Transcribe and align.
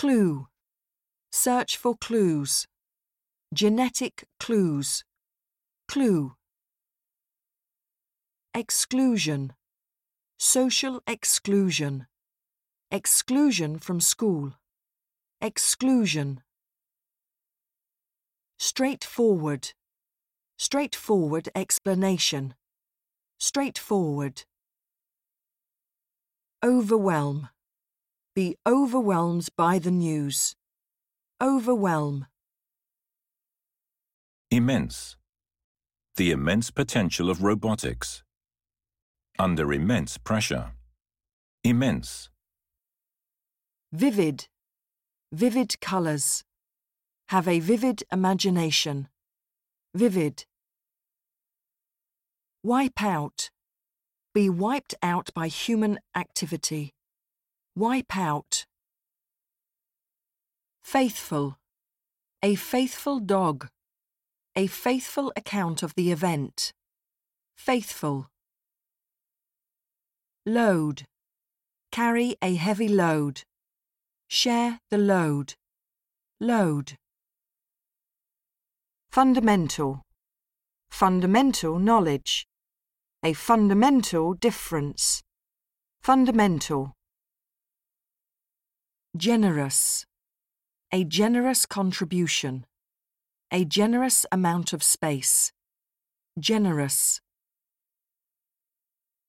Clue. 0.00 0.48
Search 1.30 1.76
for 1.76 1.94
clues. 1.94 2.66
Genetic 3.52 4.24
clues. 4.38 5.04
Clue. 5.88 6.36
Exclusion. 8.54 9.52
Social 10.38 11.02
exclusion. 11.06 12.06
Exclusion 12.90 13.78
from 13.78 14.00
school. 14.00 14.54
Exclusion. 15.42 16.40
Straightforward. 18.58 19.74
Straightforward 20.56 21.50
explanation. 21.54 22.54
Straightforward. 23.38 24.44
Overwhelm. 26.64 27.50
Be 28.40 28.56
overwhelmed 28.66 29.48
by 29.54 29.78
the 29.78 29.90
news. 29.90 30.56
Overwhelm. 31.42 32.26
Immense. 34.50 35.18
The 36.16 36.30
immense 36.30 36.70
potential 36.70 37.28
of 37.28 37.42
robotics. 37.42 38.22
Under 39.38 39.74
immense 39.74 40.16
pressure. 40.16 40.70
Immense. 41.64 42.30
Vivid. 43.92 44.48
Vivid 45.30 45.78
colours. 45.82 46.42
Have 47.28 47.46
a 47.46 47.60
vivid 47.60 48.04
imagination. 48.10 49.08
Vivid. 49.94 50.46
Wipe 52.62 53.02
out. 53.02 53.50
Be 54.32 54.48
wiped 54.48 54.94
out 55.02 55.28
by 55.34 55.48
human 55.48 55.98
activity. 56.16 56.94
Wipe 57.76 58.16
out. 58.16 58.66
Faithful. 60.82 61.56
A 62.42 62.54
faithful 62.54 63.20
dog. 63.20 63.68
A 64.56 64.66
faithful 64.66 65.32
account 65.36 65.82
of 65.82 65.94
the 65.94 66.10
event. 66.10 66.72
Faithful. 67.56 68.28
Load. 70.44 71.04
Carry 71.92 72.36
a 72.42 72.54
heavy 72.54 72.88
load. 72.88 73.42
Share 74.26 74.80
the 74.90 74.98
load. 74.98 75.54
Load. 76.40 76.96
Fundamental. 79.10 80.02
Fundamental 80.90 81.78
knowledge. 81.78 82.46
A 83.22 83.32
fundamental 83.32 84.34
difference. 84.34 85.22
Fundamental. 86.00 86.94
Generous. 89.16 90.06
A 90.92 91.02
generous 91.02 91.66
contribution. 91.66 92.64
A 93.50 93.64
generous 93.64 94.24
amount 94.30 94.72
of 94.72 94.84
space. 94.84 95.50
Generous. 96.38 97.20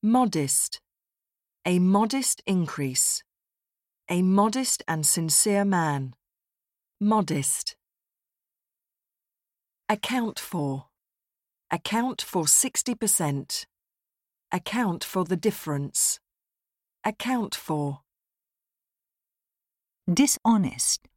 Modest. 0.00 0.80
A 1.66 1.80
modest 1.80 2.40
increase. 2.46 3.24
A 4.08 4.22
modest 4.22 4.84
and 4.86 5.04
sincere 5.04 5.64
man. 5.64 6.14
Modest. 7.00 7.74
Account 9.88 10.38
for. 10.38 10.86
Account 11.72 12.22
for 12.22 12.44
60%. 12.44 13.66
Account 14.52 15.02
for 15.02 15.24
the 15.24 15.36
difference. 15.36 16.20
Account 17.04 17.56
for. 17.56 18.03
Dishonest. 20.12 21.08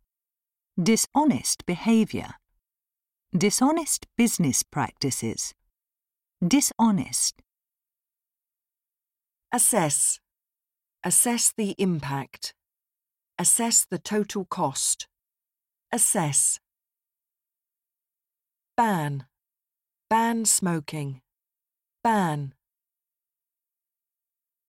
Dishonest 0.81 1.65
behavior. 1.65 2.35
Dishonest 3.37 4.07
business 4.15 4.63
practices. 4.63 5.53
Dishonest. 6.41 7.41
Assess. 9.51 10.21
Assess 11.03 11.51
the 11.57 11.75
impact. 11.77 12.53
Assess 13.37 13.85
the 13.85 13.99
total 13.99 14.45
cost. 14.45 15.09
Assess. 15.91 16.61
Ban. 18.77 19.25
Ban 20.09 20.45
smoking. 20.45 21.19
Ban. 22.05 22.53